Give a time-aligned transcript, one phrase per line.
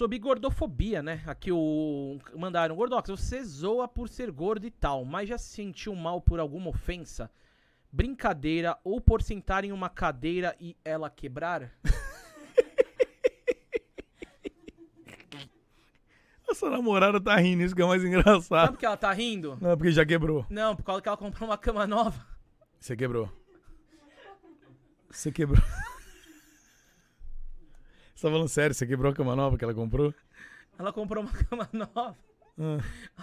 [0.00, 1.22] sobre gordofobia, né?
[1.26, 5.94] Aqui o mandaram, Gordox, você zoa por ser gordo e tal, mas já se sentiu
[5.94, 7.30] mal por alguma ofensa,
[7.92, 11.70] brincadeira ou por sentar em uma cadeira e ela quebrar?
[16.48, 18.40] Essa namorada tá rindo, isso que é mais engraçado.
[18.40, 19.58] Sabe por que ela tá rindo?
[19.60, 20.46] Não, porque já quebrou.
[20.48, 22.26] Não, por causa que ela comprou uma cama nova.
[22.80, 23.30] Você quebrou.
[25.10, 25.62] Você quebrou.
[28.20, 28.74] Você tá falando sério?
[28.74, 30.14] Você quebrou a cama nova que ela comprou?
[30.78, 32.18] Ela comprou uma cama nova.
[32.58, 32.78] Ah.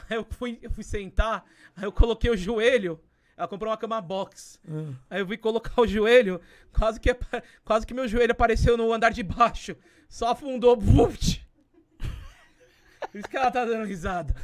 [0.10, 3.00] Aí eu fui, eu fui sentar, aí eu coloquei o joelho.
[3.38, 4.60] Ela comprou uma cama box.
[4.68, 4.96] Ah.
[5.12, 6.42] Aí eu fui colocar o joelho,
[6.74, 7.16] quase que,
[7.64, 9.78] quase que meu joelho apareceu no andar de baixo.
[10.10, 10.76] Só afundou.
[10.76, 11.48] Vult.
[13.12, 14.36] Por isso que ela tá dando risada.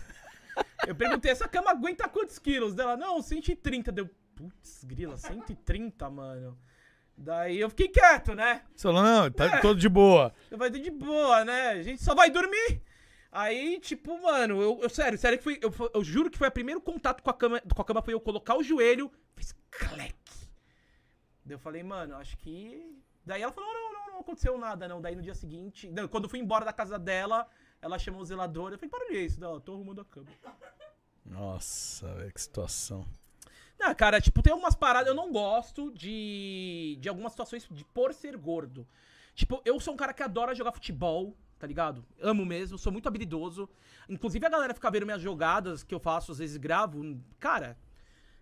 [0.88, 2.75] Eu perguntei, essa cama aguenta quantos quilos?
[2.75, 3.91] Dela, não, 130.
[3.91, 6.55] Deu, putz, grila, 130, mano.
[7.17, 8.63] Daí eu fiquei quieto, né?
[8.76, 9.62] Você falou, não, tá É.
[9.62, 10.34] todo de boa.
[10.49, 11.70] Eu falei, de boa, né?
[11.70, 12.81] A gente só vai dormir.
[13.31, 15.59] Aí, tipo, mano, eu, eu- sério, sério que foi.
[15.61, 17.61] Eu, eu juro que foi o primeiro contato com a cama.
[17.61, 20.14] Com a cama foi eu colocar o joelho, fez cleque.
[21.45, 22.95] Daí eu falei, mano, acho que.
[23.25, 25.02] Daí ela falou, não, não, não aconteceu nada, não.
[25.02, 25.89] Daí no dia seguinte.
[25.92, 27.48] não, quando eu fui embora da casa dela,
[27.81, 28.72] ela chamou o zelador.
[28.72, 30.27] Eu falei, para de isso, eu tô arrumando a cama.
[31.25, 33.05] Nossa, velho, que situação.
[33.86, 35.08] Não, cara, tipo, tem algumas paradas.
[35.09, 36.98] Eu não gosto de.
[37.02, 38.88] de algumas situações de por ser gordo.
[39.36, 42.06] Tipo, eu sou um cara que adora jogar futebol, tá ligado?
[42.22, 43.67] Amo mesmo, sou muito habilidoso.
[44.08, 47.20] Inclusive a galera fica vendo minhas jogadas que eu faço, às vezes gravo.
[47.39, 47.78] Cara,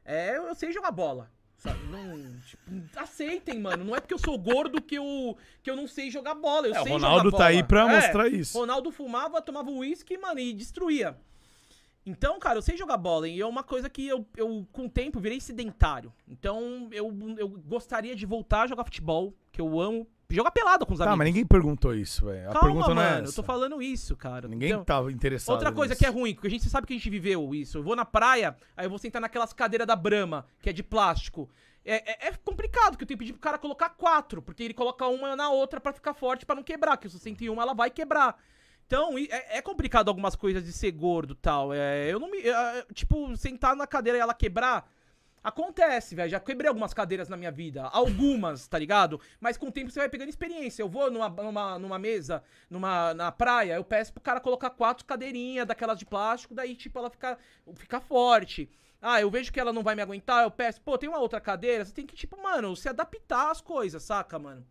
[0.04, 1.32] é, eu sei jogar bola.
[1.58, 1.80] Sabe?
[1.86, 3.84] Não, tipo, aceitem, mano.
[3.86, 6.68] Não é porque eu sou gordo que eu, que eu não sei jogar bola.
[6.68, 7.50] Eu É, o sei Ronaldo jogar tá bola.
[7.50, 8.58] aí pra É, mostrar isso.
[8.60, 11.18] Ronaldo fumava, tomava uísque, mano, e destruía.
[12.06, 14.90] Então, cara, eu sei jogar bola e é uma coisa que eu, eu com o
[14.90, 16.12] tempo, virei sedentário.
[16.28, 20.08] Então, eu, eu gostaria de voltar a jogar futebol, que eu amo.
[20.30, 21.18] Jogar pelado com os Tá, amigos.
[21.20, 22.50] mas ninguém perguntou isso, velho.
[22.50, 23.36] A Calma, pergunta não é mano, eu essa.
[23.36, 24.48] tô falando isso, cara.
[24.48, 26.00] Ninguém Então, tava interessado Outra coisa nisso.
[26.00, 27.78] que é ruim, porque a gente sabe que a gente viveu isso.
[27.78, 30.82] Eu vou na praia, aí eu vou sentar naquelas cadeiras da Brahma, que é de
[30.82, 31.50] plástico.
[31.84, 34.74] É, é- é complicado, que eu tenho que pedir pro cara colocar quatro, porque ele
[34.74, 37.50] coloca uma na outra pra ficar forte, pra não quebrar, que se você senta em
[37.50, 38.40] uma, ela vai quebrar.
[38.92, 41.74] Então, é, é complicado algumas coisas de ser gordo tal.
[41.74, 42.40] É, eu não me.
[42.42, 44.86] é, tipo, sentar na cadeira e ela quebrar.
[45.42, 46.30] Acontece, velho.
[46.30, 47.84] Já quebrei algumas cadeiras na minha vida.
[47.84, 49.22] Algumas, tá ligado?
[49.40, 50.84] Mas com o tempo você vai pegando experiência.
[50.84, 55.06] Eu vou numa, numa, numa mesa, numa, na praia, eu peço pro cara colocar quatro
[55.06, 57.38] cadeirinhas daquelas de plástico, daí, tipo, ela fica,
[57.76, 58.70] fica forte.
[59.02, 61.40] Ah, eu vejo que ela não vai me aguentar, eu peço, pô, tem uma outra
[61.40, 64.68] cadeira, você tem que, tipo, mano, se adaptar às coisas, saca, mano?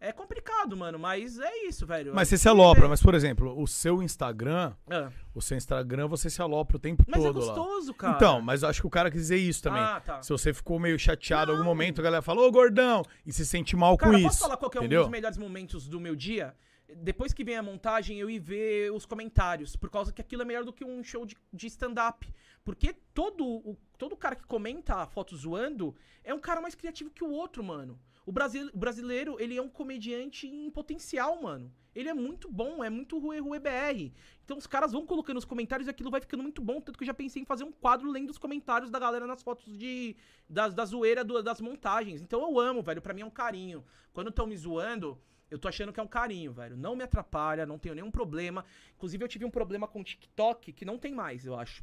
[0.00, 2.14] É complicado, mano, mas é isso, velho.
[2.14, 6.06] Mas você Tem se alopra, mas por exemplo, o seu Instagram, Ah, o seu Instagram
[6.06, 7.46] você se alopra o tempo mas é todo lá.
[7.46, 8.14] gostoso, cara.
[8.14, 9.82] Então, mas eu acho que o cara quis dizer isso também.
[9.82, 10.22] Ah, tá.
[10.22, 13.44] Se você ficou meio chateado em algum momento, a galera falou, ô gordão, e se
[13.44, 14.44] sente mal Cara, com posso isso.
[14.44, 15.02] falar qual é um entendeu?
[15.02, 16.54] dos melhores momentos do meu dia?
[16.96, 20.44] Depois que vem a montagem, eu ir ver os comentários, por causa que aquilo é
[20.44, 22.32] melhor do que um show de, de stand-up.
[22.64, 27.10] Porque todo, o, todo cara que comenta a foto zoando é um cara mais criativo
[27.10, 27.98] que o outro, mano.
[28.28, 28.32] O,
[28.74, 31.72] o brasileiro, ele é um comediante em potencial, mano.
[31.94, 34.12] Ele é muito bom, é muito Rue Rue BR.
[34.44, 36.80] Então os caras vão colocando nos comentários e aquilo vai ficando muito bom.
[36.80, 39.42] Tanto que eu já pensei em fazer um quadro lendo os comentários da galera nas
[39.42, 40.14] fotos de,
[40.48, 42.20] das, da zoeira do- das montagens.
[42.20, 43.00] Então eu amo, velho.
[43.00, 43.82] Pra mim é um carinho.
[44.12, 45.18] Quando estão me zoando,
[45.50, 46.76] eu tô achando que é um carinho, velho.
[46.76, 48.62] Não me atrapalha, não tenho nenhum problema.
[48.94, 51.82] Inclusive, eu tive um problema com o TikTok que não tem mais, eu acho.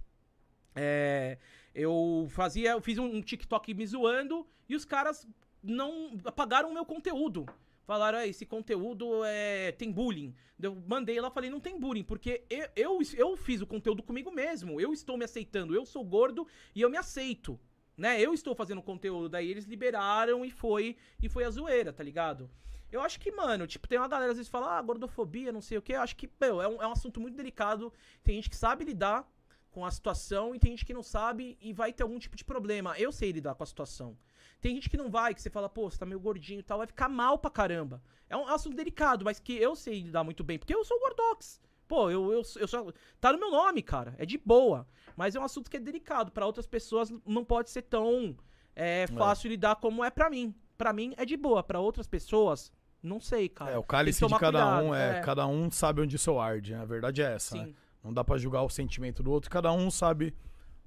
[0.76, 1.38] É,
[1.74, 5.28] eu fazia, eu fiz um, um TikTok me zoando e os caras
[5.66, 7.46] não apagaram o meu conteúdo.
[7.86, 10.34] Falaram, "Ah, esse conteúdo é, tem bullying.
[10.60, 14.32] Eu mandei lá, falei, não tem bullying, porque eu, eu, eu fiz o conteúdo comigo
[14.32, 14.82] mesmo.
[14.82, 17.60] Eu estou me aceitando, eu sou gordo e eu me aceito.
[17.98, 18.20] Né?
[18.20, 22.50] Eu estou fazendo conteúdo, daí eles liberaram e foi e foi a zoeira, tá ligado?
[22.92, 25.62] Eu acho que, mano, tipo, tem uma galera às vezes que fala, ah, gordofobia, não
[25.62, 25.94] sei o quê.
[25.94, 27.92] Eu acho que, meu, é um, é um assunto muito delicado.
[28.24, 29.30] Tem gente que sabe lidar
[29.76, 32.46] com a situação e tem gente que não sabe e vai ter algum tipo de
[32.46, 32.98] problema.
[32.98, 34.18] Eu sei lidar com a situação.
[34.62, 36.78] Tem gente que não vai, que você fala, pô, você tá meio gordinho e tal,
[36.78, 38.02] vai ficar mal pra caramba.
[38.30, 41.60] É um assunto delicado, mas que eu sei lidar muito bem, porque eu sou gordox.
[41.90, 42.86] Pô, eu, eu, eu só.
[43.20, 44.16] Tá no meu nome, cara.
[44.18, 44.88] É de boa.
[45.14, 46.32] Mas é um assunto que é delicado.
[46.32, 48.36] Pra outras pessoas não pode ser tão
[48.74, 50.56] é, fácil lidar como é pra mim.
[50.78, 51.62] Pra mim é de boa.
[51.62, 52.72] Pra outras pessoas,
[53.04, 53.72] não sei, cara.
[53.72, 56.72] É, o cálice de cada cuidado, um, é, cada um sabe onde o seu arde.
[56.74, 56.80] né?
[56.80, 57.74] A verdade é essa, né?
[58.06, 60.32] Não dá pra julgar o sentimento do outro, cada um sabe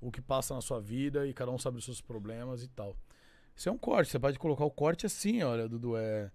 [0.01, 2.97] o que passa na sua vida e cada um sabe os seus problemas e tal.
[3.57, 6.31] Isso é um corte, você pode colocar o corte assim, olha, Dudu, é...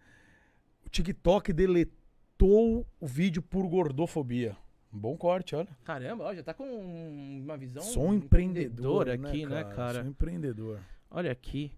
[0.86, 4.58] O TikTok deletou o vídeo por gordofobia.
[4.94, 5.70] Um bom corte, olha.
[5.86, 9.76] Caramba, ó, já tá com uma visão Sou um empreendedor aqui, né, cara?
[9.76, 9.94] cara?
[9.94, 10.82] Sou um empreendedor.
[11.10, 11.72] Olha aqui.